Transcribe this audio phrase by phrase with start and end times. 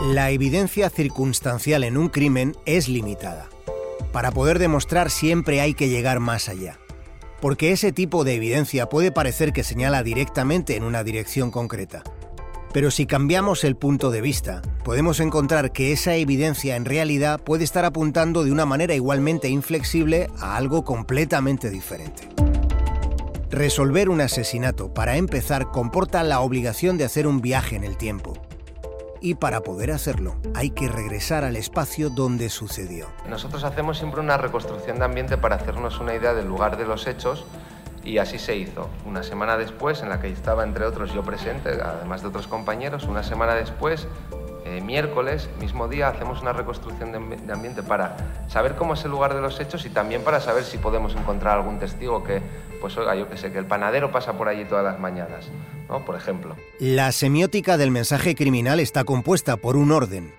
[0.00, 3.48] La evidencia circunstancial en un crimen es limitada.
[4.12, 6.78] Para poder demostrar siempre hay que llegar más allá.
[7.40, 12.02] Porque ese tipo de evidencia puede parecer que señala directamente en una dirección concreta.
[12.74, 17.64] Pero si cambiamos el punto de vista, podemos encontrar que esa evidencia en realidad puede
[17.64, 22.28] estar apuntando de una manera igualmente inflexible a algo completamente diferente.
[23.48, 28.45] Resolver un asesinato, para empezar, comporta la obligación de hacer un viaje en el tiempo.
[29.26, 33.08] Y para poder hacerlo, hay que regresar al espacio donde sucedió.
[33.28, 37.08] Nosotros hacemos siempre una reconstrucción de ambiente para hacernos una idea del lugar de los
[37.08, 37.44] hechos
[38.04, 38.88] y así se hizo.
[39.04, 43.02] Una semana después, en la que estaba entre otros yo presente, además de otros compañeros,
[43.02, 44.06] una semana después,
[44.68, 48.16] eh, miércoles, mismo día, hacemos una reconstrucción de, ambiente para
[48.48, 51.56] saber cómo es el lugar de los hechos y también para saber si podemos encontrar
[51.56, 52.42] algún testigo que,
[52.80, 55.48] pues oiga, yo que sé, que el panadero pasa por allí todas las mañanas,
[55.88, 56.04] ¿no?
[56.04, 56.56] Por ejemplo.
[56.80, 60.34] La semiótica del mensaje criminal está compuesta por un orden.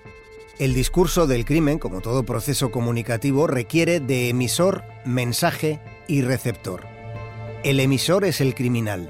[0.60, 6.82] El discurso del crimen, como todo proceso comunicativo, requiere de emisor, mensaje y receptor.
[7.64, 9.10] El emisor es el criminal,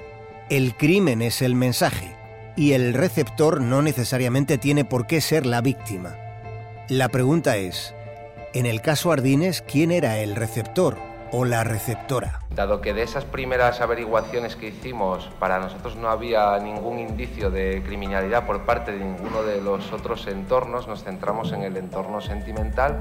[0.51, 2.16] el crimen es el mensaje
[2.57, 6.15] y el receptor no necesariamente tiene por qué ser la víctima.
[6.89, 7.93] La pregunta es,
[8.53, 10.97] en el caso Ardines, ¿quién era el receptor
[11.31, 12.41] o la receptora?
[12.49, 17.83] Dado que de esas primeras averiguaciones que hicimos para nosotros no había ningún indicio de
[17.85, 22.97] criminalidad por parte de ninguno de los otros entornos, nos centramos en el entorno sentimental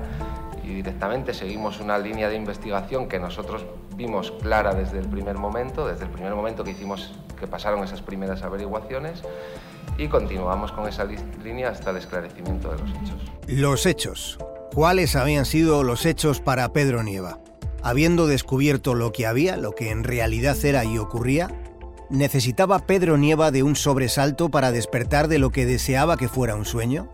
[0.62, 5.88] y directamente seguimos una línea de investigación que nosotros vimos clara desde el primer momento,
[5.88, 9.22] desde el primer momento que hicimos que pasaron esas primeras averiguaciones
[9.98, 13.32] y continuamos con esa línea hasta el esclarecimiento de los hechos.
[13.46, 14.38] Los hechos.
[14.74, 17.38] ¿Cuáles habían sido los hechos para Pedro Nieva?
[17.82, 21.48] Habiendo descubierto lo que había, lo que en realidad era y ocurría,
[22.10, 26.64] ¿necesitaba Pedro Nieva de un sobresalto para despertar de lo que deseaba que fuera un
[26.64, 27.08] sueño?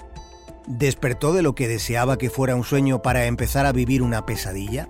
[0.67, 4.89] ¿Despertó de lo que deseaba que fuera un sueño para empezar a vivir una pesadilla?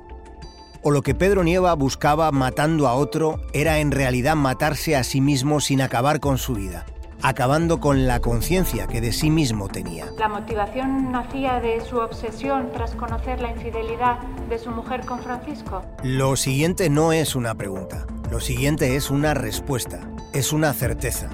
[0.84, 5.20] ¿O lo que Pedro Nieva buscaba matando a otro era en realidad matarse a sí
[5.20, 6.87] mismo sin acabar con su vida,
[7.22, 10.06] acabando con la conciencia que de sí mismo tenía?
[10.19, 15.82] ¿La motivación nacía de su obsesión tras conocer la infidelidad de su mujer con Francisco?
[16.03, 20.00] Lo siguiente no es una pregunta, lo siguiente es una respuesta,
[20.32, 21.31] es una certeza.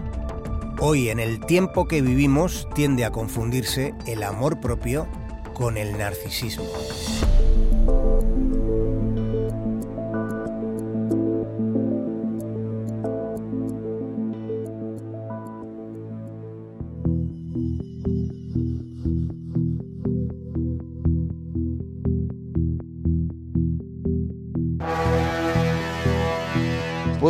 [0.78, 5.08] Hoy, en el tiempo que vivimos, tiende a confundirse el amor propio
[5.54, 6.66] con el narcisismo.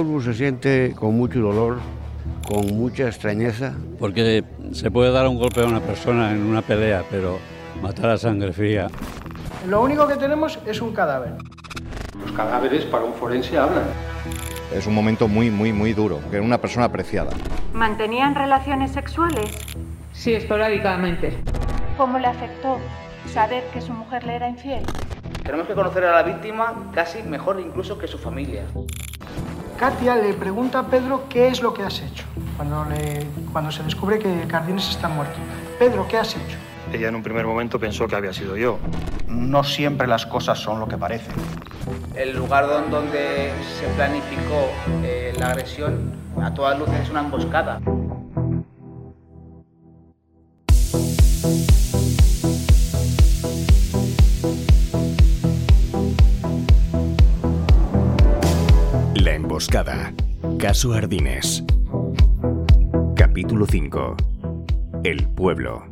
[0.05, 1.79] Pueblo se siente con mucho dolor
[2.47, 3.75] con mucha extrañeza.
[3.99, 7.39] Porque se puede dar un golpe a una persona en una pelea, pero
[7.83, 8.87] matar a sangre fría.
[9.67, 11.33] Lo único que tenemos es un cadáver.
[12.21, 13.85] Los cadáveres para un forense hablan.
[14.73, 17.33] Es un momento muy, muy, muy duro, que era una persona apreciada.
[17.73, 19.51] ¿Mantenían relaciones sexuales?
[20.13, 21.37] Sí, esporádicamente.
[21.97, 22.79] ¿Cómo le afectó
[23.33, 24.83] saber que su mujer le era infiel?
[25.43, 28.63] Tenemos que conocer a la víctima casi mejor incluso que su familia.
[29.79, 32.25] Katia le pregunta a Pedro qué es lo que has hecho
[32.57, 35.39] cuando, le, cuando se descubre que Cardines está muerto.
[35.79, 36.57] Pedro, ¿qué has hecho?
[36.93, 38.81] Ella en un primer momento pensó que había sido yo.
[39.29, 41.33] No siempre las cosas son lo que parecen.
[42.17, 44.69] El lugar donde se planificó
[45.05, 46.13] eh, la agresión
[46.43, 47.81] a todas luces es una emboscada.
[60.61, 61.65] Caso Ardines.
[63.17, 64.17] Capítulo 5.
[65.03, 65.83] El pueblo.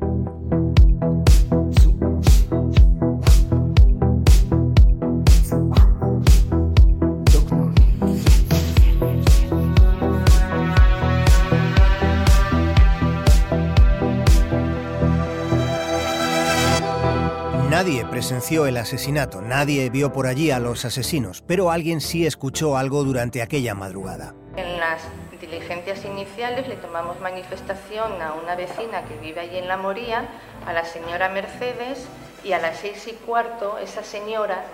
[17.87, 22.77] Nadie presenció el asesinato, nadie vio por allí a los asesinos, pero alguien sí escuchó
[22.77, 24.35] algo durante aquella madrugada.
[24.57, 25.03] En las
[25.41, 30.27] diligencias iniciales le tomamos manifestación a una vecina que vive allí en La Moría,
[30.67, 32.09] a la señora Mercedes,
[32.43, 34.65] y a las seis y cuarto esa señora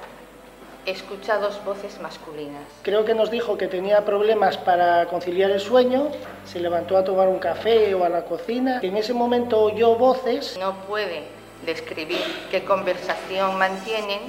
[0.87, 2.63] escucha dos voces masculinas.
[2.81, 6.09] Creo que nos dijo que tenía problemas para conciliar el sueño,
[6.47, 10.57] se levantó a tomar un café o a la cocina, en ese momento oyó voces.
[10.59, 14.21] No puede describir qué conversación mantienen,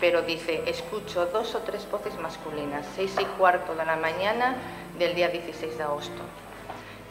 [0.00, 4.56] pero dice, escucho dos o tres voces masculinas, seis y cuarto de la mañana
[4.98, 6.22] del día 16 de agosto.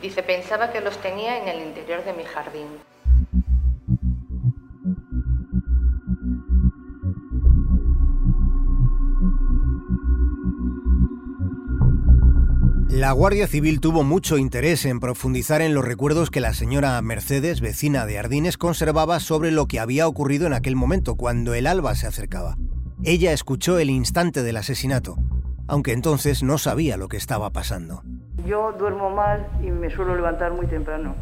[0.01, 2.79] Dice, pensaba que los tenía en el interior de mi jardín.
[12.97, 17.61] La Guardia Civil tuvo mucho interés en profundizar en los recuerdos que la señora Mercedes,
[17.61, 21.94] vecina de Ardines, conservaba sobre lo que había ocurrido en aquel momento, cuando el alba
[21.94, 22.57] se acercaba.
[23.03, 25.15] Ella escuchó el instante del asesinato,
[25.67, 28.01] aunque entonces no sabía lo que estaba pasando.
[28.47, 31.13] Yo duermo mal y me suelo levantar muy temprano.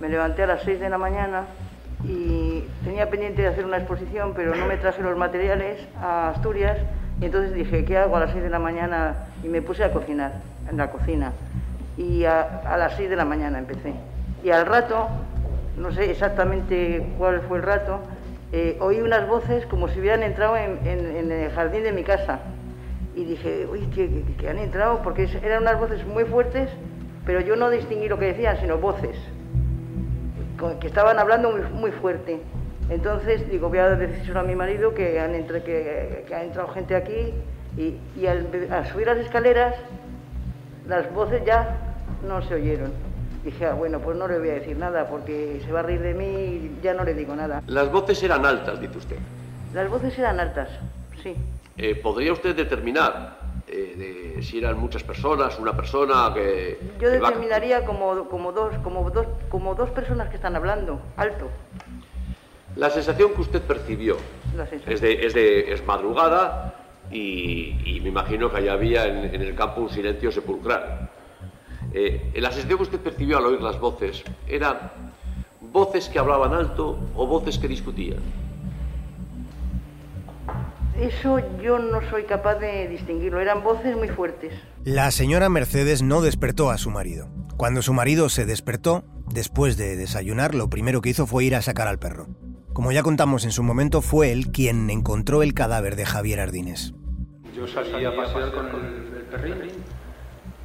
[0.00, 1.48] Me levanté a las 6 de la mañana
[2.04, 6.78] y tenía pendiente de hacer una exposición, pero no me traje los materiales a Asturias
[7.20, 9.14] y entonces dije, ¿qué hago a las 6 de la mañana?
[9.42, 10.32] Y me puse a cocinar
[10.68, 11.32] en la cocina.
[11.96, 13.94] Y a, las 6 de la mañana empecé.
[14.42, 15.08] Y al rato,
[15.76, 18.00] no sé exactamente cuál fue el rato,
[18.52, 22.40] eh, oí unas voces como si hubieran entrado en, el jardín de mi casa.
[23.14, 26.68] Y dije, uy, que, han entrado, porque eran unas voces muy fuertes,
[27.24, 29.16] pero yo no distinguí lo que decían, sino voces,
[30.80, 32.40] que estaban hablando muy, muy fuerte.
[32.90, 36.94] Entonces digo, voy a decir a mi marido que han, entre, que, ha entrado gente
[36.94, 37.32] aquí
[37.76, 38.46] y, y al,
[38.92, 39.74] subir las escaleras
[40.86, 41.76] las voces ya
[42.26, 42.92] no se oyeron.
[43.44, 46.00] Dije, ah, bueno, pues no le voy a decir nada porque se va a reír
[46.00, 47.62] de mí y ya no le digo nada.
[47.66, 49.16] Las voces eran altas, dice usted.
[49.74, 50.68] Las voces eran altas,
[51.22, 51.34] sí.
[51.76, 56.78] Eh, ¿Podría usted determinar eh, de, si eran muchas personas, una persona que...
[57.00, 61.48] Yo determinaría como, como, dos, como, dos, como dos personas que están hablando, alto.
[62.76, 64.16] La sensación que usted percibió
[64.86, 66.74] es, de, es, de, es madrugada
[67.10, 71.10] y, me imagino que allá había en, el campo un silencio sepulcral.
[71.92, 74.90] Eh, la sensación que usted percibió al oír las voces, ¿eran
[75.60, 78.18] voces que hablaban alto o voces que discutían?
[80.98, 84.52] Eso yo no soy capaz de distinguirlo, eran voces muy fuertes.
[84.84, 87.28] La señora Mercedes no despertó a su marido.
[87.56, 91.62] Cuando su marido se despertó, después de desayunar, lo primero que hizo fue ir a
[91.62, 92.26] sacar al perro.
[92.74, 96.92] Como ya contamos en su momento, fue él quien encontró el cadáver de Javier Ardines.
[97.56, 99.54] Yo salí a pasear con el, perrín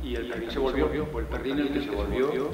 [0.03, 2.49] y el perrín se volvió, el perrín el que se volvió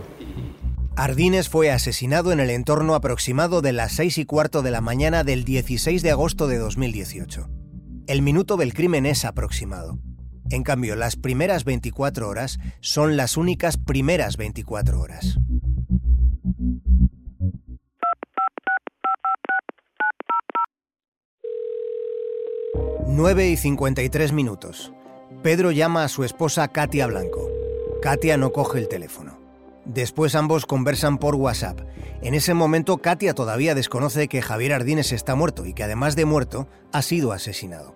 [0.97, 5.23] Ardines fue asesinado en el entorno aproximado de las 6 y cuarto de la mañana
[5.23, 7.47] del 16 de agosto de 2018.
[8.07, 9.99] El minuto del crimen es aproximado.
[10.49, 15.39] En cambio, las primeras 24 horas son las únicas primeras 24 horas.
[23.07, 24.91] 9 y 53 minutos.
[25.43, 27.47] Pedro llama a su esposa Katia Blanco.
[28.01, 29.37] Katia no coge el teléfono.
[29.85, 31.81] Después ambos conversan por WhatsApp.
[32.23, 36.25] En ese momento Katia todavía desconoce que Javier Ardines está muerto y que además de
[36.25, 37.95] muerto ha sido asesinado.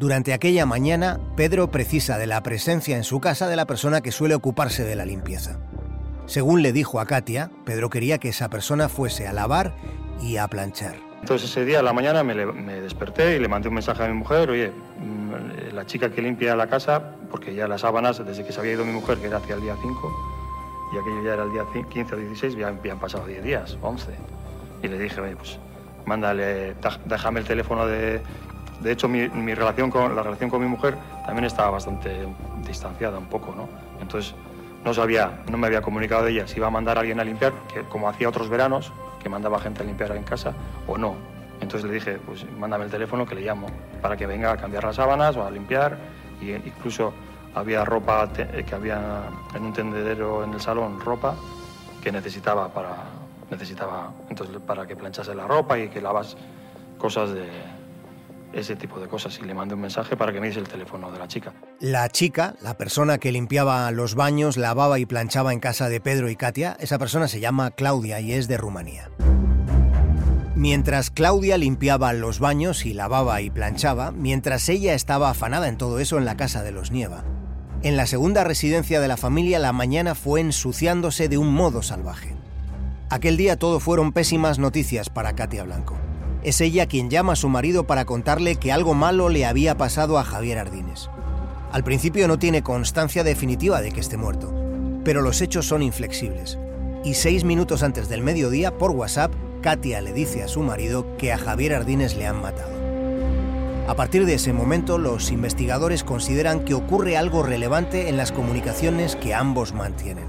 [0.00, 4.10] Durante aquella mañana, Pedro precisa de la presencia en su casa de la persona que
[4.10, 5.60] suele ocuparse de la limpieza.
[6.26, 9.76] Según le dijo a Katia, Pedro quería que esa persona fuese a lavar
[10.20, 11.09] y a planchar.
[11.20, 12.34] Entonces ese día a la mañana me,
[12.80, 16.56] desperté y le mandé un mensaje a mi mujer, oye, mm, la chica que limpia
[16.56, 19.36] la casa, porque ya las sábanas, desde que se había ido mi mujer, que era
[19.36, 20.12] hacia el día 5,
[20.92, 24.12] y aquello ya era el día 15 o 16, ya habían pasado 10 días, 11.
[24.82, 25.58] Y le dije, oye, pues
[26.06, 26.74] mándale,
[27.04, 28.20] déjame el teléfono de...
[28.80, 30.96] De hecho, mi, relación con, la relación con mi mujer
[31.26, 32.26] también estaba bastante
[32.66, 33.68] distanciada un poco, ¿no?
[34.00, 34.34] Entonces,
[34.86, 37.24] no sabía, no me había comunicado de ella si iba a mandar a alguien a
[37.24, 37.52] limpiar,
[37.90, 38.90] como hacía otros veranos,
[39.22, 40.52] que mandaba gente a limpiar en casa
[40.86, 41.14] o no.
[41.60, 43.66] Entonces le dije, pues mándame el teléfono que le llamo
[44.00, 45.98] para que venga a cambiar las sábanas o a limpiar.
[46.40, 47.12] Y incluso
[47.54, 49.24] había ropa que había
[49.54, 51.36] en un tendedero en el salón, ropa
[52.02, 52.96] que necesitaba para,
[53.50, 56.36] necesitaba, entonces, para que planchase la ropa y que lavas
[56.98, 57.46] cosas de,
[58.52, 61.10] ese tipo de cosas y le mandé un mensaje para que me diese el teléfono
[61.10, 61.52] de la chica.
[61.80, 66.28] La chica, la persona que limpiaba los baños, lavaba y planchaba en casa de Pedro
[66.30, 69.10] y Katia, esa persona se llama Claudia y es de Rumanía.
[70.56, 76.00] Mientras Claudia limpiaba los baños y lavaba y planchaba, mientras ella estaba afanada en todo
[76.00, 77.24] eso en la casa de los Nieva,
[77.82, 82.36] en la segunda residencia de la familia la mañana fue ensuciándose de un modo salvaje.
[83.08, 85.96] Aquel día todo fueron pésimas noticias para Katia Blanco.
[86.42, 90.18] Es ella quien llama a su marido para contarle que algo malo le había pasado
[90.18, 91.10] a Javier Ardines.
[91.70, 94.50] Al principio no tiene constancia definitiva de que esté muerto,
[95.04, 96.58] pero los hechos son inflexibles.
[97.04, 101.30] Y seis minutos antes del mediodía, por WhatsApp, Katia le dice a su marido que
[101.30, 102.72] a Javier Ardines le han matado.
[103.86, 109.14] A partir de ese momento, los investigadores consideran que ocurre algo relevante en las comunicaciones
[109.14, 110.24] que ambos mantienen.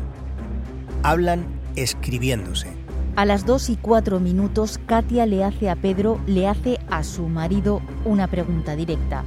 [1.04, 2.81] Hablan escribiéndose
[3.16, 7.28] a las 2 y 4 minutos, Katia le hace a Pedro, le hace a su
[7.28, 9.24] marido una pregunta directa.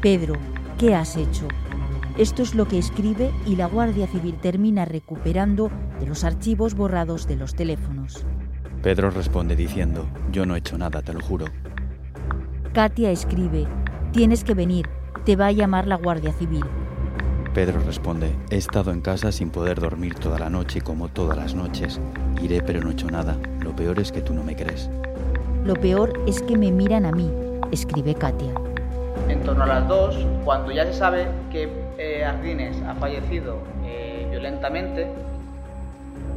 [0.00, 0.34] Pedro,
[0.78, 1.46] ¿qué has hecho?
[2.16, 7.28] Esto es lo que escribe y la Guardia Civil termina recuperando de los archivos borrados
[7.28, 8.24] de los teléfonos.
[8.82, 11.46] Pedro responde diciendo, yo no he hecho nada, te lo juro.
[12.72, 13.66] Katia escribe,
[14.12, 14.88] tienes que venir,
[15.24, 16.64] te va a llamar la Guardia Civil.
[17.58, 21.56] Pedro responde, he estado en casa sin poder dormir toda la noche como todas las
[21.56, 22.00] noches.
[22.40, 23.36] Iré pero no he hecho nada.
[23.58, 24.88] Lo peor es que tú no me crees.
[25.64, 27.28] Lo peor es que me miran a mí,
[27.72, 28.52] escribe Katia.
[29.28, 34.28] En torno a las dos, cuando ya se sabe que eh, Ardines ha fallecido eh,
[34.30, 35.08] violentamente,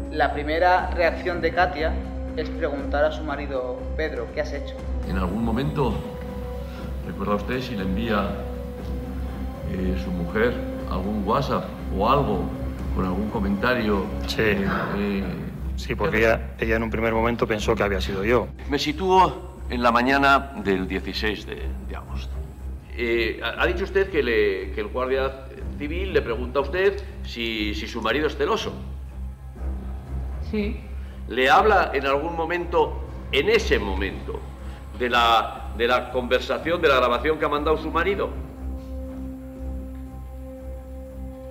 [0.10, 1.94] la primera reacción de Katia
[2.36, 4.74] es preguntar a su marido, Pedro, ¿qué has hecho?
[5.08, 5.94] En algún momento,
[7.06, 8.28] ¿recuerda usted si le envía
[9.72, 11.66] eh, su mujer algún WhatsApp
[11.98, 12.44] o algo
[12.96, 14.06] con algún comentario?
[14.28, 14.58] Sí.
[15.76, 18.48] sí, porque ella, ella en un primer momento pensó que había sido yo.
[18.70, 22.34] Me sitúo en la mañana del 16 de, agosto.
[23.58, 27.88] ha dicho usted que, le, que, el guardia civil le pregunta a usted si, si
[27.88, 28.74] su marido es celoso.
[30.52, 30.82] Sí.
[31.30, 34.40] ¿Le habla en algún momento, en ese momento,
[35.00, 38.30] de la, de la conversación, de la grabación que ha mandado su marido?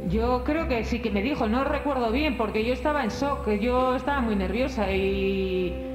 [0.09, 3.49] Yo creo que sí que me dijo, no recuerdo bien, porque yo estaba en shock,
[3.61, 5.87] yo estaba muy nerviosa y.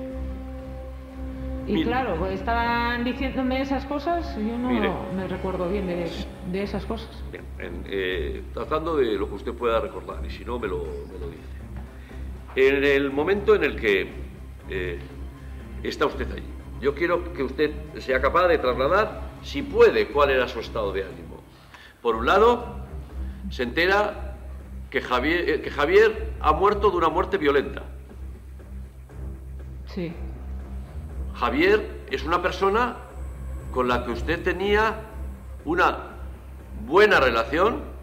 [1.68, 4.70] Y claro, pues estaban diciéndome esas cosas, yo no
[5.16, 7.10] me recuerdo bien de, esas cosas.
[7.32, 11.20] Bien, eh, tratando de lo que usted pueda recordar, y si no, me lo, me
[11.20, 11.56] lo dice.
[12.56, 14.08] En el momento en el que
[14.70, 15.00] eh,
[15.82, 16.44] está usted allí,
[16.80, 21.04] yo quiero que usted sea capaz de trasladar, si puede, cuál era su estado de
[21.04, 21.42] ánimo.
[22.02, 22.85] Por un lado,
[23.50, 24.36] se entera
[24.90, 27.84] que Javier, eh, que Javier ha muerto de una muerte violenta.
[29.88, 30.14] Sí.
[31.36, 32.98] Javier es una persona
[33.72, 34.96] con la que usted tenía
[35.66, 35.98] una
[36.86, 37.96] buena relación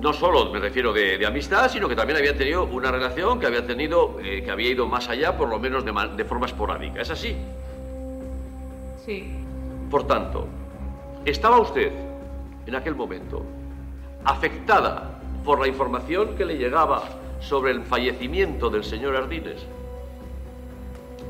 [0.00, 3.66] no solo me refiero de, amistad, sino que también había tenido una relación que había
[3.66, 7.00] tenido, eh, que había ido más allá, por lo menos de, de forma esporádica.
[7.00, 7.34] ¿Es así?
[9.04, 9.32] Sí.
[9.90, 10.46] Por tanto,
[11.24, 11.92] ¿estaba usted
[12.66, 13.44] en aquel momento
[14.24, 17.04] afectada por la información que le llegaba
[17.40, 19.64] sobre el fallecimiento del señor Ardines?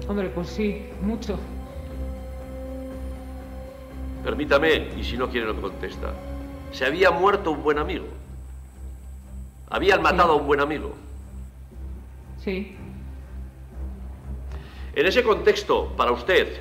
[0.09, 1.39] Hombre, pues sí, mucho.
[4.25, 6.13] Permítame, y si no quiere no me contesta.
[6.73, 8.07] Se había muerto un buen amigo.
[9.69, 10.95] Habían matado a un buen amigo.
[12.43, 12.77] Sí.
[14.95, 16.61] En ese contexto, para usted,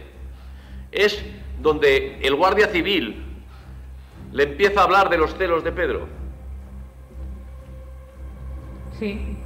[0.91, 1.23] es
[1.61, 3.24] donde el guardia civil
[4.35, 6.07] le empieza a hablar de los celos de Pedro.
[8.99, 9.37] Sí.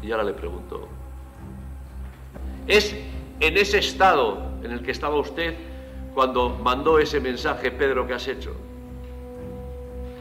[0.00, 0.86] Y ahora le pregunto,
[2.68, 2.94] ¿es
[3.40, 5.54] en ese estado en el que estaba usted
[6.14, 8.54] cuando mandó ese mensaje, Pedro, que has hecho?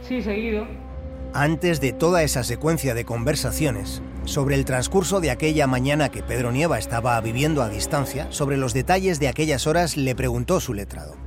[0.01, 0.65] Sí, seguido
[1.33, 6.51] antes de toda esa secuencia de conversaciones, sobre el transcurso de aquella mañana que Pedro
[6.51, 11.26] Nieva estaba viviendo a distancia, sobre los detalles de aquellas horas le preguntó su letrado.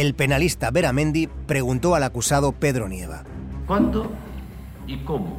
[0.00, 3.22] El penalista Beramendi preguntó al acusado Pedro Nieva.
[3.66, 4.10] ¿Cuándo
[4.86, 5.36] y cómo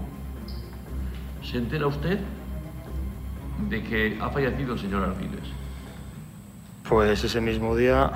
[1.41, 2.19] se entera usted
[3.71, 5.49] de que ha fallecido el señor Arfiles?
[6.87, 8.11] Pues ese mismo día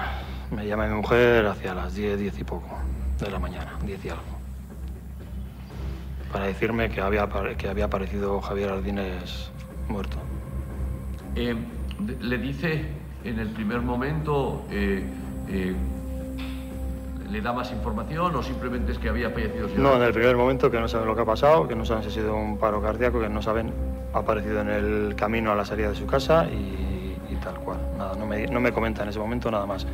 [0.52, 2.78] me llama mi mujer hacia las 10, 10 y poco
[3.20, 4.24] de la mañana, 10 y algo
[6.32, 9.50] para decirme que había, que había aparecido Javier Ardines
[9.90, 10.18] muerto.
[11.36, 11.56] Eh,
[12.20, 12.86] ¿Le dice
[13.24, 15.04] en el primer momento, eh,
[15.50, 15.74] eh,
[17.30, 19.68] le da más información o simplemente es que había fallecido?
[19.78, 22.04] No, en el primer momento que no saben lo que ha pasado, que no saben
[22.04, 23.74] si ha sido un paro cardíaco, que no saben,
[24.14, 27.78] ha aparecido en el camino a la salida de su casa y, tal cual.
[27.98, 29.86] Nada, no me, no me comenta en ese momento nada más.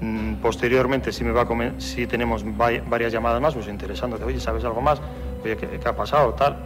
[0.00, 4.64] Mm, posteriormente sí, me va a sí tenemos varias llamadas más, pues interesándote, oye, ¿sabes
[4.64, 5.00] algo más?
[5.44, 6.32] oye, ¿qué, ha pasado?
[6.34, 6.56] Tal.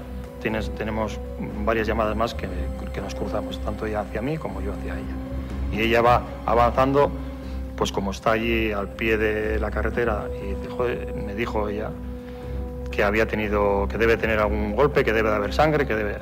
[0.40, 1.18] Tienes, tenemos
[1.64, 2.48] varias llamadas más que,
[2.92, 5.14] que, nos cruzamos, tanto ella hacia mí como yo hacia ella.
[5.72, 7.10] Y ella va avanzando,
[7.76, 11.90] pues como está allí al pie de la carretera, y me dijo ella
[12.90, 16.18] que había tenido, que debe tener algún golpe, que debe de haber sangre, que debe.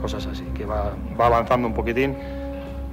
[0.00, 2.16] cosas así, que va, va avanzando un poquitín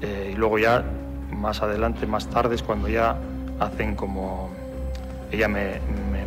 [0.02, 0.84] eh, y luego ya
[1.32, 3.18] más adelante, más tarde, es cuando ya
[3.60, 4.50] hacen como
[5.32, 5.80] ella me,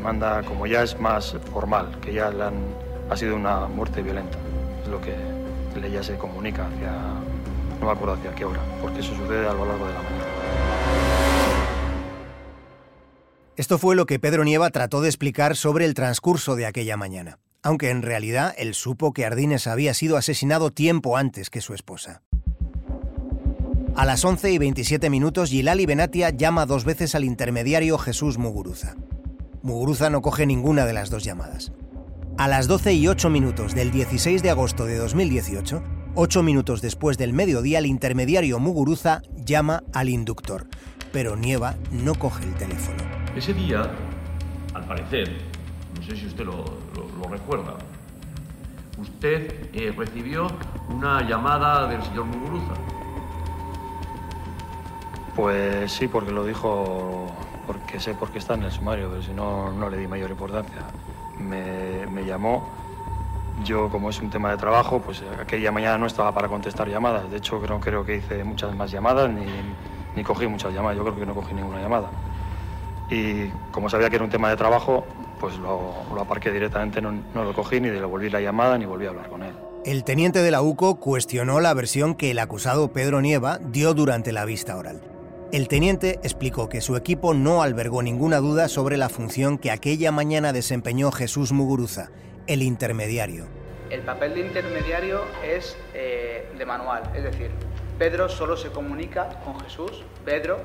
[0.02, 2.30] manda como ya es más formal, que ya
[3.10, 4.38] ha sido una muerte violenta.
[4.82, 5.14] Es lo que
[5.84, 6.92] ella se comunica hacia,
[7.80, 10.27] no me acuerdo hacia qué hora, porque eso sucede a lo largo de la mañana.
[13.58, 17.40] Esto fue lo que Pedro Nieva trató de explicar sobre el transcurso de aquella mañana,
[17.60, 22.22] aunque en realidad él supo que Ardines había sido asesinado tiempo antes que su esposa.
[23.96, 28.94] A las 11 y 27 minutos, Gilali Benatia llama dos veces al intermediario Jesús Muguruza.
[29.62, 31.72] Muguruza no coge ninguna de las dos llamadas.
[32.36, 35.82] A las 12 y 8 minutos del 16 de agosto de 2018,
[36.14, 40.68] ocho minutos después del mediodía, el intermediario Muguruza llama al inductor,
[41.10, 43.27] pero Nieva no coge el teléfono.
[43.38, 43.88] Ese día,
[44.74, 45.30] al parecer,
[45.94, 46.64] No sé si usted lo,
[47.30, 47.74] recuerda.
[49.00, 50.48] Usted eh, recibió
[50.88, 52.74] una llamada del señor Muguruza.
[55.36, 57.32] Pues sí, porque lo dijo,
[57.64, 60.32] porque sé por qué está en el sumario, pero si no, no le di mayor
[60.32, 60.82] importancia.
[61.38, 62.68] Me, me llamó
[63.62, 67.30] yo, como es un tema de trabajo, pues aquella mañana no estaba para contestar llamadas.
[67.30, 69.46] De hecho, no creo que hice muchas más llamadas ni,
[70.16, 70.96] ni cogí muchas llamadas.
[70.96, 72.10] Yo creo que no cogí ninguna llamada.
[73.10, 75.04] Y como sabía que era un tema de trabajo,
[75.40, 78.84] pues lo, lo aparqué directamente, no, no, lo cogí ni le volví la llamada ni
[78.84, 79.54] volví a hablar con él.
[79.84, 84.32] El teniente de la UCO cuestionó la versión que el acusado Pedro Nieva dio durante
[84.32, 85.00] la vista oral.
[85.50, 90.12] El teniente explicó que su equipo no albergó ninguna duda sobre la función que aquella
[90.12, 92.10] mañana desempeñó Jesús Muguruza
[92.48, 93.46] el intermediario.
[93.90, 97.50] El papel de intermediario es eh, de manual, es decir,
[97.98, 100.58] Pedro solo se comunica con Jesús, Pedro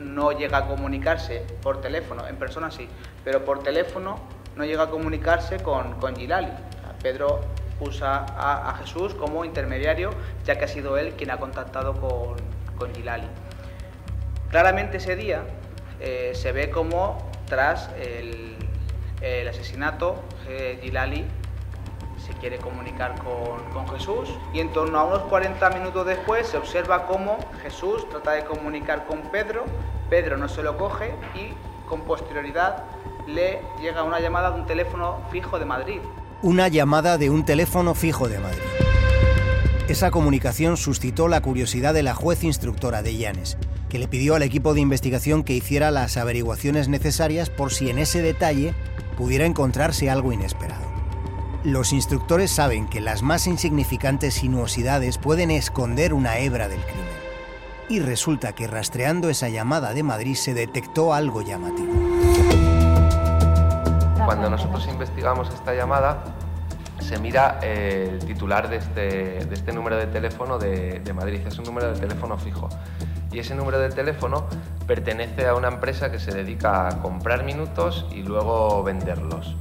[0.00, 2.88] no llega a comunicarse por teléfono, en persona sí,
[3.22, 4.18] pero por teléfono
[4.56, 6.50] no llega a comunicarse con, con Gilali.
[7.02, 7.40] Pedro
[7.80, 10.10] usa a, Jesús como intermediario,
[10.44, 12.36] ya que ha sido él quien ha contactado con,
[12.76, 13.26] con Gilali.
[14.50, 15.42] Claramente ese día
[16.00, 18.56] eh, se ve como tras el,
[19.48, 21.24] asesinato, eh, Gilali
[22.30, 27.06] se quiere comunicar con, Jesús y en torno a unos 40 minutos después se observa
[27.06, 29.64] cómo Jesús trata de comunicar con Pedro,
[30.08, 31.54] Pedro no se lo coge y
[31.88, 32.84] con posterioridad
[33.26, 36.00] le llega una llamada de un teléfono fijo de Madrid.
[36.42, 38.62] Una llamada de un teléfono fijo de Madrid.
[39.88, 43.58] Esa comunicación suscitó la curiosidad de la juez instructora de Llanes,
[43.88, 47.98] que le pidió al equipo de investigación que hiciera las averiguaciones necesarias por si en
[47.98, 48.72] ese detalle
[49.16, 50.89] pudiera encontrarse algo inesperado.
[51.64, 57.04] Los instructores saben que las más insignificantes sinuosidades pueden esconder una hebra del crimen.
[57.90, 61.92] Y resulta que rastreando esa llamada de Madrid se detectó algo llamativo.
[64.24, 66.24] Cuando nosotros investigamos esta llamada,
[66.98, 71.40] se mira eh, el titular de este, de este número de teléfono de, de Madrid.
[71.46, 72.70] Es un número de teléfono fijo
[73.32, 74.46] y ese número de teléfono
[74.86, 79.56] pertenece a una empresa que se dedica a comprar minutos y luego venderlos.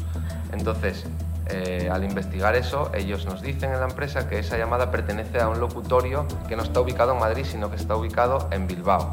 [0.54, 1.06] Entonces,
[1.50, 5.50] eh, al investigar eso, ellos nos dicen en la empresa que esa llamada pertenece a
[5.50, 9.12] un locutorio que no está ubicado en Madrid, sino que está ubicado en Bilbao.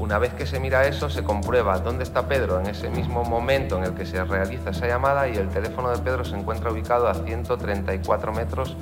[0.00, 3.78] Una vez que se mira eso, se comprueba dónde está Pedro en ese mismo momento
[3.78, 7.08] en el que se realiza esa llamada y el teléfono de Pedro se encuentra ubicado
[7.08, 8.76] a 134 metros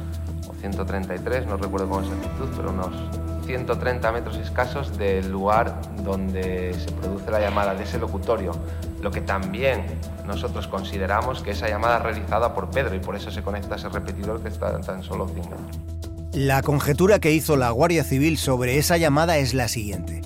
[0.48, 2.94] o 133, no recuerdo con exactitud, pero unos
[3.44, 8.52] 130 metros escasos del lugar donde se produce la llamada de ese locutorio,
[9.02, 9.84] lo que también
[10.26, 14.40] nosotros consideramos que esa llamada realizada por Pedro y por eso se conecta ese repetidor
[14.40, 15.78] que está tan solo 100 metros.
[16.32, 20.22] La conjetura que hizo la Guardia Civil sobre esa llamada es la siguiente.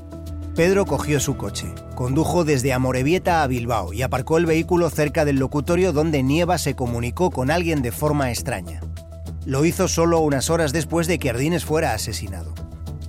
[0.55, 5.37] Pedro cogió su coche, condujo desde Amorebieta a Bilbao y aparcó el vehículo cerca del
[5.37, 8.81] locutorio donde Nieva se comunicó con alguien de forma extraña.
[9.47, 12.55] Lo hizo solo unas horas después de que Ardines fuera asesinado.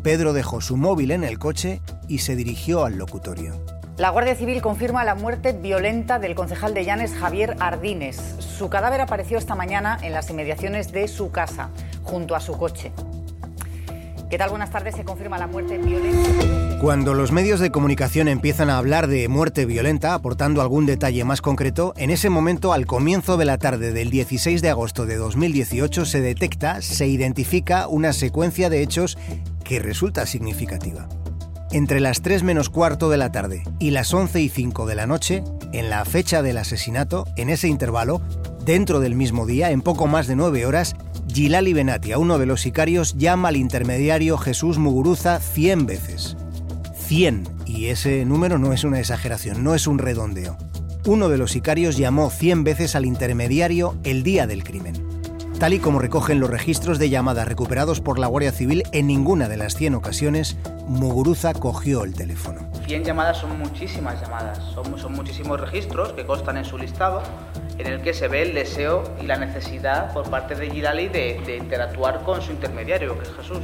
[0.01, 3.76] Pedro dejó su móvil en el coche y se dirigió al locutorio.
[3.97, 8.35] La Guardia Civil confirma la muerte violenta del concejal de Llanes, Javier Ardines.
[8.37, 11.71] Su cadáver apareció esta mañana en las inmediaciones de su casa,
[12.03, 12.91] junto a su coche.
[14.29, 14.51] ¿Qué tal?
[14.51, 14.95] Buenas tardes.
[14.95, 16.77] Se confirma la muerte violenta.
[16.79, 21.41] Cuando los medios de comunicación empiezan a hablar de muerte violenta, aportando algún detalle más
[21.41, 26.05] concreto, en ese momento, al comienzo de la tarde del 16 de agosto de 2018,
[26.05, 29.17] se detecta, se identifica una secuencia de hechos
[29.63, 31.09] que resulta significativa.
[31.71, 35.05] Entre las 3 menos cuarto de la tarde y las 11 y 5 de la
[35.05, 38.21] noche, en la fecha del asesinato, en ese intervalo,
[38.63, 40.95] dentro del mismo día, en poco más de 9 horas,
[41.27, 46.37] Gilali Benatia, uno de los sicarios, llama al intermediario Jesús Muguruza 100 veces.
[46.95, 50.57] 100, y ese número no es una exageración, no es un redondeo.
[51.05, 55.06] Uno de los sicarios llamó 100 veces al intermediario el día del crimen.
[55.59, 59.49] Tal y como recogen los registros de llamadas recuperados por la Guardia Civil, en ninguna
[59.49, 60.55] de las 100 ocasiones
[60.87, 62.69] Muguruza cogió el teléfono.
[62.85, 67.23] 100 llamadas son muchísimas llamadas, son, son muchísimos registros que constan en su listado,
[67.79, 71.41] en el que se ve el deseo y la necesidad por parte de Girali de,
[71.43, 73.63] de interactuar con su intermediario, que es Jesús.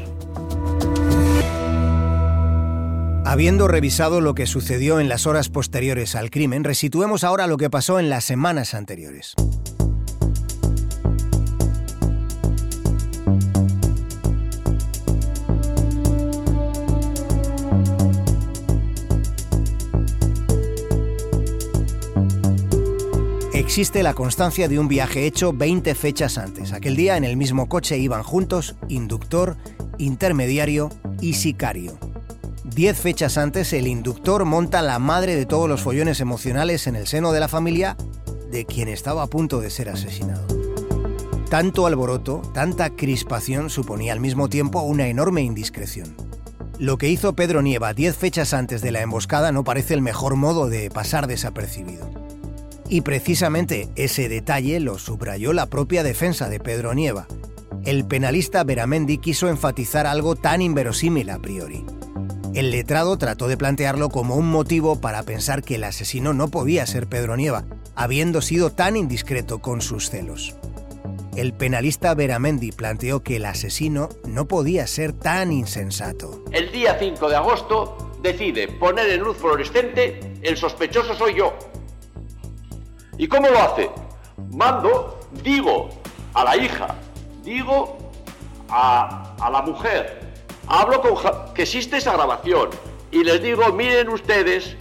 [3.23, 7.69] Habiendo revisado lo que sucedió en las horas posteriores al crimen, resituemos ahora lo que
[7.69, 9.36] pasó en las semanas anteriores.
[23.73, 26.73] Existe la constancia de un viaje hecho 20 fechas antes.
[26.73, 29.57] Aquel día en el mismo coche iban juntos inductor,
[29.97, 31.97] intermediario y sicario.
[32.63, 37.07] Diez fechas antes el inductor monta la madre de todos los follones emocionales en el
[37.07, 37.97] seno de la familia
[38.51, 40.45] de quien estaba a punto de ser asesinado.
[41.49, 46.15] Tanto alboroto, tanta crispación suponía al mismo tiempo una enorme indiscreción.
[46.77, 50.36] Lo que hizo Pedro Nieva diez fechas antes de la emboscada no parece el mejor
[50.36, 52.22] modo de pasar desapercibido.
[52.93, 57.25] Y precisamente ese detalle lo subrayó la propia defensa de Pedro Nieva.
[57.86, 61.84] El penalista Beramendi quiso enfatizar algo tan inverosímil a priori.
[62.53, 66.86] El letrado trató de plantearlo como un motivo para pensar que el asesino no podía
[66.86, 70.53] ser Pedro Nieva, habiendo sido tan indiscreto con sus celos.
[71.36, 76.45] El penalista Beramendi planteó que el asesino no podía ser tan insensato.
[76.51, 81.72] El día 5 de agosto decide poner en luz fluorescente el sospechoso soy yo.
[83.17, 83.89] ¿Y cómo lo hace?
[84.52, 85.89] Mando, digo
[86.34, 86.95] a la hija,
[87.43, 87.97] digo
[88.69, 90.34] a, la mujer,
[90.67, 92.69] hablo con que existe esa grabación
[93.12, 94.76] y les digo, miren ustedes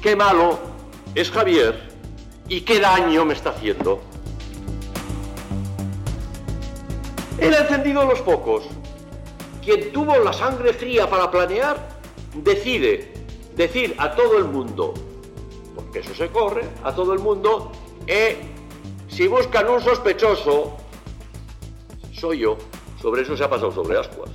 [0.00, 0.58] qué malo
[1.14, 1.90] es Javier
[2.48, 4.00] y qué daño me está haciendo.
[7.38, 8.64] Él ha encendido los focos.
[9.62, 11.76] Quien tuvo la sangre fría para planear,
[12.34, 13.12] decide
[13.54, 14.94] decir a todo el mundo,
[15.78, 17.70] porque eso se corre, a todo el mundo,
[18.08, 18.36] eh,
[19.08, 20.76] si buscan un sospechoso,
[22.12, 22.58] soy yo.
[23.00, 24.30] Sobre eso se ha pasado sobre ascuas.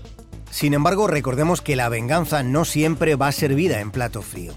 [0.50, 4.54] Sin embargo, recordemos que la venganza no siempre va servida en plato frío.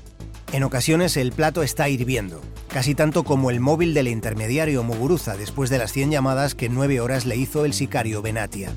[0.52, 5.70] En ocasiones el plato está hirviendo, casi tanto como el móvil del intermediario Muguruza después
[5.70, 8.70] de las 100 llamadas que en 9 horas le hizo el sicario Benatia.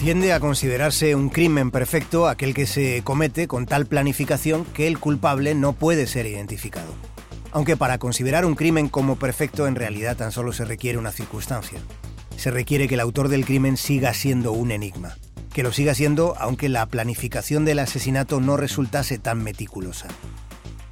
[0.00, 4.98] Tiende a considerarse un crimen perfecto aquel que se comete con tal planificación que el
[4.98, 6.94] culpable no puede ser identificado.
[7.52, 11.80] Aunque para considerar un crimen como perfecto en realidad tan solo se requiere una circunstancia.
[12.36, 15.16] Se requiere que el autor del crimen siga siendo un enigma.
[15.52, 20.08] Que lo siga siendo aunque la planificación del asesinato no resultase tan meticulosa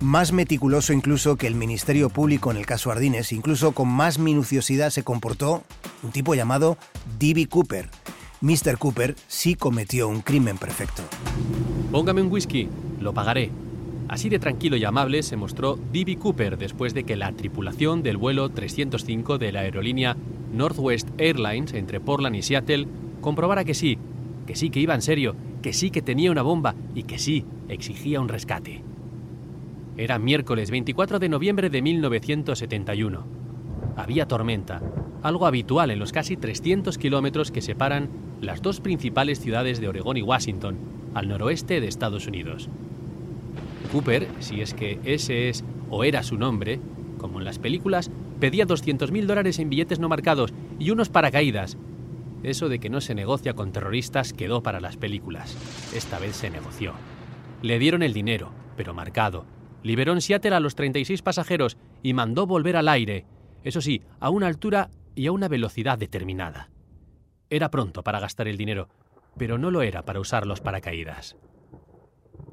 [0.01, 4.91] más meticuloso incluso que el Ministerio Público en el caso Ardines, incluso con más minuciosidad
[4.91, 5.63] se comportó
[6.03, 6.77] un tipo llamado
[7.19, 7.49] D.B.
[7.49, 7.89] Cooper.
[8.41, 8.77] Mr.
[8.79, 11.03] Cooper sí cometió un crimen perfecto.
[11.91, 12.69] Póngame un whisky,
[13.01, 13.51] lo pagaré.
[14.09, 16.17] Así de tranquilo y amable se mostró D.B.
[16.17, 20.17] Cooper después de que la tripulación del vuelo 305 de la aerolínea
[20.53, 22.87] Northwest Airlines entre Portland y Seattle
[23.21, 23.99] comprobara que sí,
[24.47, 27.45] que sí que iba en serio, que sí que tenía una bomba y que sí
[27.69, 28.83] exigía un rescate.
[29.97, 33.25] Era miércoles 24 de noviembre de 1971.
[33.97, 34.83] Había tormenta,
[35.23, 40.17] algo habitual en los casi 300 kilómetros que separan las dos principales ciudades de Oregón
[40.17, 40.77] y Washington,
[41.15, 42.69] al noroeste de Estados Unidos.
[43.89, 46.81] Cooper, si es que ese es o era su nombre,
[47.19, 51.77] como en las películas, pedía 200.000 dólares en billetes no marcados y unos paracaídas.
[52.43, 55.57] Eso de que no se negocia con terroristas quedó para las películas.
[55.95, 56.93] Esta vez se negoció.
[57.63, 59.47] Le dieron el dinero, pero marcado,
[59.83, 63.25] liberó en Seattle a los 36 pasajeros y mandó volver al aire,
[63.65, 66.71] eso sí, a una altura y a una velocidad determinada.
[67.51, 68.89] Era pronto para gastar el dinero,
[69.37, 71.37] pero no lo era para usar los paracaídas.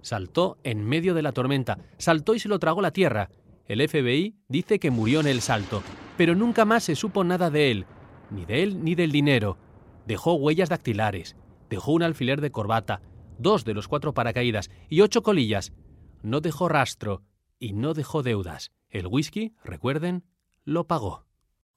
[0.04, 3.32] Saltó en medio de la tormenta, saltó y se lo tragó la tierra.
[3.66, 5.82] El FBI dice que murió en el salto,
[6.18, 7.86] pero nunca más se supo nada de él,
[8.30, 9.58] ni de él ni del dinero.
[10.06, 11.36] Dejó huellas dactilares,
[11.70, 13.02] dejó un alfiler de corbata,
[13.40, 15.74] dos de los cuatro paracaídas y ocho colillas,
[16.22, 17.24] no dejó rastro
[17.58, 18.72] y no dejó deudas.
[18.90, 20.26] El whisky, recuerden,
[20.66, 21.26] lo pagó.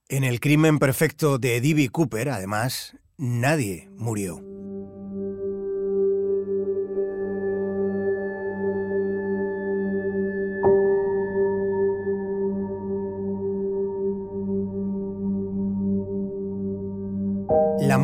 [0.09, 1.89] En el crimen perfecto de D.B.
[1.91, 4.56] Cooper, además, nadie murió.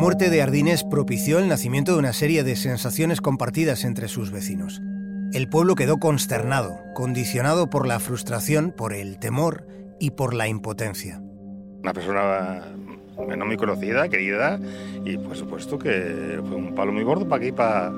[0.03, 4.81] Muerte de Ardines propició el nacimiento de una serie de sensaciones compartidas entre sus vecinos.
[5.31, 9.65] El pueblo quedó consternado, condicionado por la frustración, por el temor
[10.01, 11.21] y por la impotencia.
[11.81, 12.63] Una persona
[13.15, 14.59] no muy conocida, querida,
[15.05, 17.93] y por supuesto que fue un palo muy gordo para aquí, para,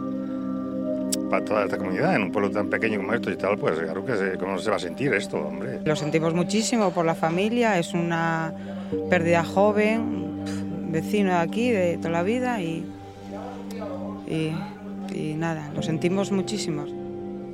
[1.31, 2.15] para toda esta comunidad.
[2.15, 4.69] En un pueblo tan pequeño como esto y tal, pues claro que se, cómo se
[4.69, 5.79] va a sentir esto, hombre.
[5.83, 8.53] Lo sentimos muchísimo por la familia, es una
[9.09, 10.24] pérdida joven,
[10.95, 12.85] vecino de aquí de toda la vida y,
[14.27, 14.51] y,
[15.13, 16.85] y nada, lo sentimos muchísimo.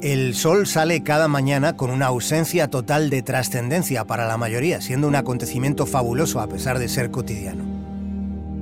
[0.01, 5.07] El sol sale cada mañana con una ausencia total de trascendencia para la mayoría, siendo
[5.07, 7.63] un acontecimiento fabuloso a pesar de ser cotidiano.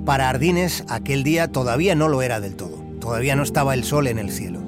[0.06, 4.08] Para Ardines, aquel día todavía no lo era del todo, todavía no estaba el sol
[4.08, 4.60] en el cielo.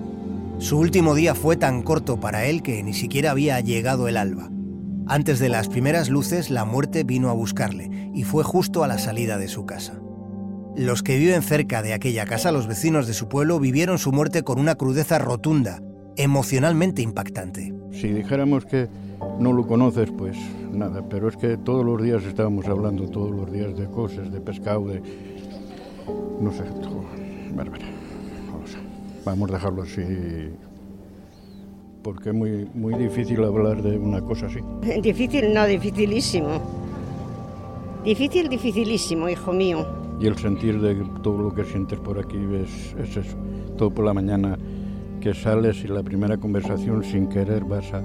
[0.59, 4.50] Su último día fue tan corto para él que ni siquiera había llegado el alba.
[5.07, 8.97] Antes de las primeras luces, la muerte vino a buscarle y fue justo a la
[8.97, 9.99] salida de su casa.
[10.77, 14.43] Los que viven cerca de aquella casa, los vecinos de su pueblo, vivieron su muerte
[14.43, 15.81] con una crudeza rotunda,
[16.15, 17.73] emocionalmente impactante.
[17.91, 18.87] Si dijéramos que
[19.39, 20.37] no lo conoces, pues
[20.71, 24.39] nada, pero es que todos los días estábamos hablando, todos los días de cosas, de
[24.39, 25.01] pescado, de...
[26.39, 26.63] no sé,
[27.53, 27.85] bárbara.
[29.25, 30.01] Vamos a dejarlo así
[32.03, 34.59] porque es muy, muy difícil hablar de una cosa así.
[35.01, 36.61] Difícil, no, dificilísimo.
[38.03, 39.85] Difícil, dificilísimo, hijo mío.
[40.19, 43.37] Y el sentir de todo lo que sientes por aquí es, es eso.
[43.77, 44.57] Todo por la mañana
[45.19, 48.01] que sales y la primera conversación sin querer vas a,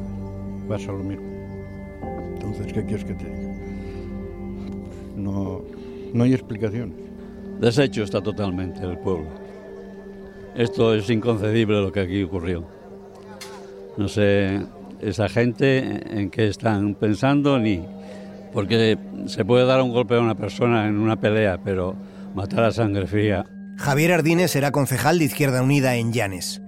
[0.69, 1.27] vas a lo mismo.
[2.35, 3.55] Entonces, ¿qué quieres que te diga?
[5.17, 5.63] No,
[6.13, 6.93] no hay explicación.
[7.61, 9.29] Deshecho está totalmente el pueblo.
[10.55, 12.76] Esto es inconcebible lo que aquí ocurrió.
[13.97, 14.61] No sé
[15.01, 17.85] esa gente en qué están pensando ni
[18.53, 21.95] porque se puede dar un golpe a una persona en una pelea, pero
[22.35, 23.45] matar a sangre fría.
[23.77, 26.63] Javier Ardines era concejal de Izquierda Unida en Llanes.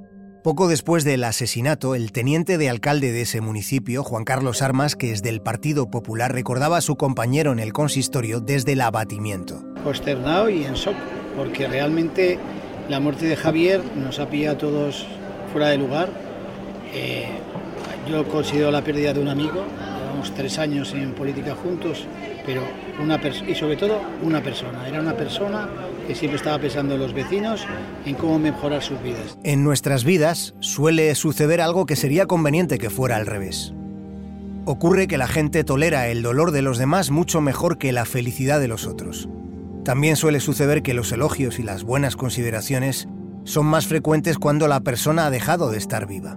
[0.45, 5.11] Poco después del asesinato, el teniente de alcalde de ese municipio, Juan Carlos Armas, que
[5.11, 9.65] es del Partido Popular, recordaba a su compañero en el consistorio desde el abatimiento.
[9.83, 10.95] Consternado y en shock,
[11.37, 12.39] porque realmente
[12.89, 15.07] la muerte de Javier nos ha pillado a todos
[15.53, 16.28] fuera de lugar.
[16.93, 17.29] Eh,
[18.09, 19.65] yo considero la pérdida de un amigo,
[20.01, 22.07] llevamos tres años en política juntos,
[22.47, 22.63] pero
[23.03, 24.89] una y sobre todo una persona.
[24.89, 25.69] Era una persona
[26.07, 27.67] que siempre estaba pensando en los vecinos,
[28.07, 29.39] en cómo mejorar sus vidas.
[29.45, 33.75] En nuestras vidas suele suceder algo que sería conveniente que fuera al revés.
[34.65, 38.61] Ocurre que la gente tolera el dolor de los demás mucho mejor que la felicidad
[38.61, 39.29] de los otros.
[39.85, 43.09] También suele suceder que los elogios y las buenas consideraciones
[43.45, 46.37] son más frecuentes cuando la persona ha dejado de estar viva.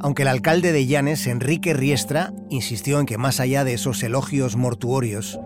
[0.00, 4.56] Aunque el alcalde de Llanes, Enrique Riestra, insistió en que más allá de esos elogios
[4.56, 5.40] mortuorios,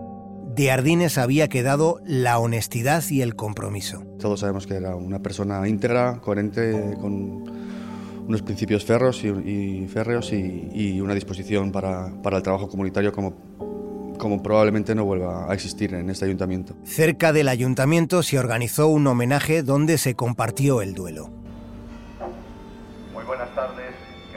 [0.55, 4.03] de Ardines había quedado la honestidad y el compromiso.
[4.19, 7.43] Todos sabemos que era una persona íntegra, coherente, con
[8.27, 13.33] unos principios ferros y, férreos y, una disposición para, el trabajo comunitario como,
[14.19, 16.75] como probablemente no vuelva a existir en este ayuntamiento.
[16.83, 21.42] Cerca del ayuntamiento se organizó un homenaje donde se compartió el duelo.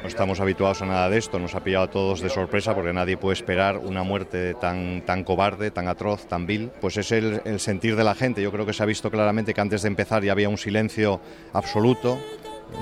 [0.07, 2.93] No estamos habituados a nada de esto, nos ha pillado a todos de sorpresa porque
[2.93, 6.71] nadie puede esperar una muerte tan, tan cobarde, tan atroz, tan vil.
[6.81, 8.41] Pues es el, sentir de la gente.
[8.41, 11.21] Yo creo que se ha visto claramente que antes de empezar ya había un silencio
[11.53, 12.21] absoluto,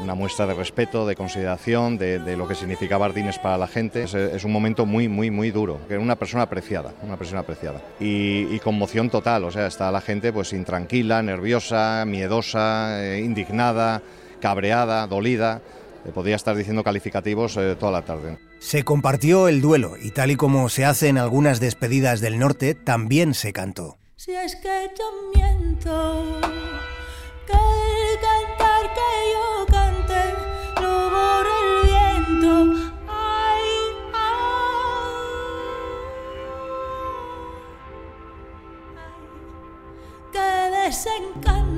[0.02, 4.02] una muestra de respeto, de consideración, de, lo que significaba Ardines para la gente.
[4.02, 5.80] Es, un momento muy, muy, muy duro.
[5.88, 7.80] Que una persona apreciada, una persona apreciada.
[8.00, 14.02] Y, conmoción total, o sea, está la gente pues intranquila, nerviosa, miedosa, eh, indignada,
[14.42, 15.62] cabreada, dolida.
[16.12, 18.38] Podría estar diciendo calificativos eh, toda la tarde.
[18.58, 22.74] Se compartió el duelo y tal y como se hace en algunas despedidas del norte,
[22.74, 23.96] también se cantó.
[24.16, 26.40] Si es que yo miento,
[27.46, 30.24] que el cantar que yo canté
[30.80, 32.52] lo borra el viento.
[33.08, 33.62] Ay,
[34.14, 34.44] ay,
[40.32, 40.48] qué
[40.86, 41.73] desencanto.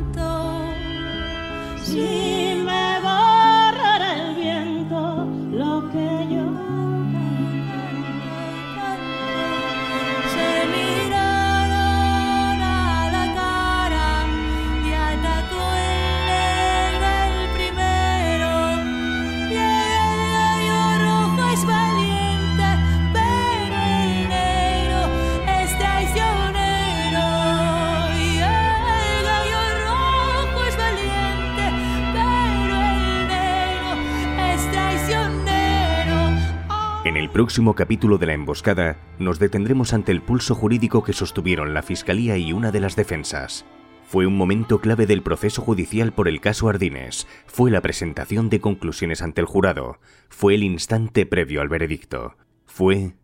[37.36, 42.38] Próximo capítulo de La Emboscada nos detendremos ante el pulso jurídico que sostuvieron la Fiscalía
[42.38, 43.66] y una de las defensas.
[44.06, 48.60] Fue un momento clave del proceso judicial por el caso Ardines, fue la presentación de
[48.60, 49.98] conclusiones ante el jurado,
[50.30, 53.16] fue el instante previo al veredicto, fue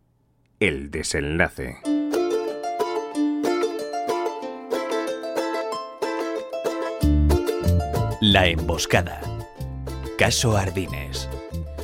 [0.59, 1.77] el desenlace.
[8.21, 9.21] La Emboscada.
[10.19, 11.27] Caso Ardines.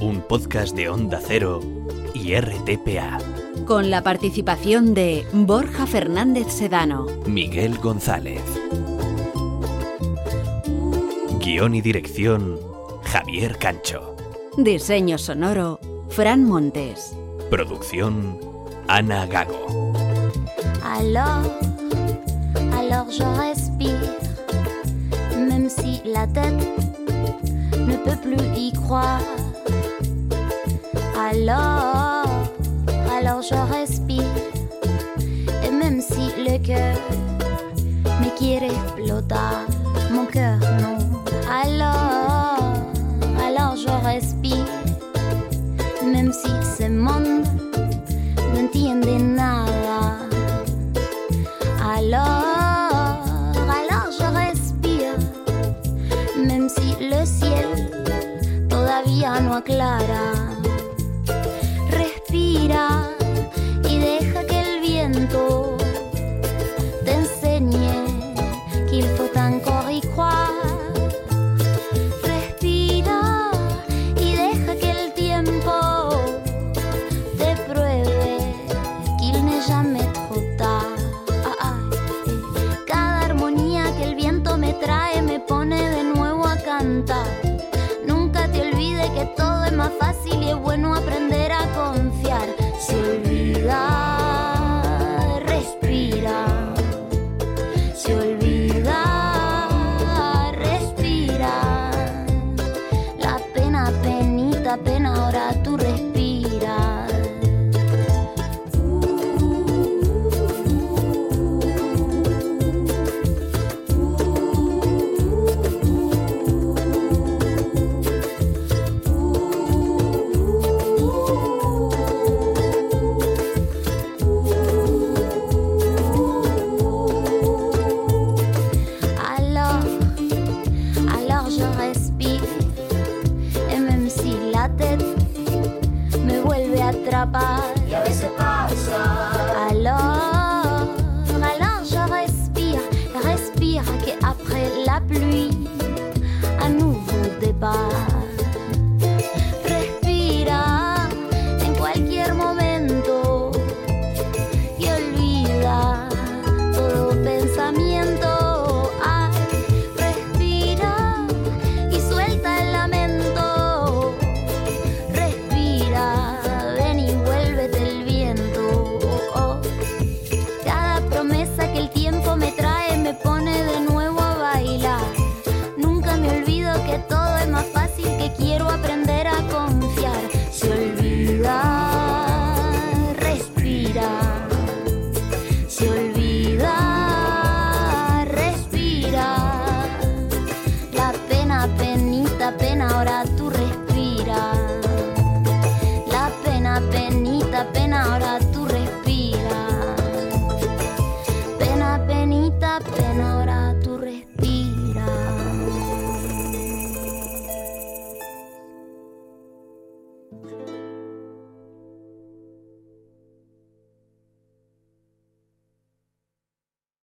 [0.02, 1.60] Un podcast de Onda Cero
[2.14, 3.18] y RTPA.
[3.66, 8.42] Con la participación de Borja Fernández Sedano, Miguel González.
[11.40, 12.58] Guión y dirección,
[13.04, 14.16] Javier Cancho.
[14.58, 17.14] Diseño sonoro, Fran Montes.
[17.50, 18.40] Producción,
[18.88, 19.94] Ana Gago.
[20.82, 21.46] Alors,
[22.74, 24.18] alors je respire,
[25.38, 26.54] même si la tête
[27.86, 29.22] ne peut plus y croire.
[31.32, 32.26] alors,
[33.16, 34.24] alors je respire.
[35.64, 36.98] Et même si le cœur
[38.22, 38.72] me quiere
[40.12, 40.98] mon cœur non.
[41.64, 42.74] Alors,
[43.46, 44.66] alors je respire.
[46.04, 47.46] Même si ce monde
[48.54, 50.18] n'entiende nada.
[51.96, 53.20] Alors,
[53.80, 55.16] alors je respire.
[56.44, 57.70] Même si le ciel
[58.68, 60.39] todavía no aclara.